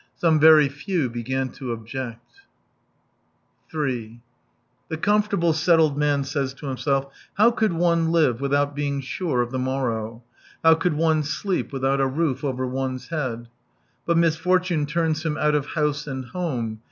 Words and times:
Some 0.15 0.39
very 0.39 0.67
few 0.67 1.11
begun 1.11 1.49
to 1.49 1.71
object 1.73 2.41
3 3.69 4.19
The 4.89 4.97
comfortable 4.97 5.53
settled 5.53 5.95
man 5.95 6.23
says 6.23 6.55
to 6.55 6.65
himself: 6.65 7.13
"How 7.35 7.51
could, 7.51 7.71
one 7.73 8.11
live 8.11 8.41
without 8.41 8.75
being 8.75 8.99
sure 9.01 9.43
of 9.43 9.51
the 9.51 9.59
morrow; 9.59 10.23
how 10.63 10.73
could 10.73 10.95
one 10.95 11.21
sleep 11.21 11.71
without 11.71 12.01
a 12.01 12.07
roof 12.07 12.43
over 12.43 12.65
one's 12.65 13.09
head?" 13.09 13.47
But 14.07 14.17
misfortune 14.17 14.87
turns 14.87 15.21
him 15.23 15.37
out 15.37 15.53
of 15.53 15.67
house 15.67 16.07
and 16.07 16.25
home. 16.25 16.79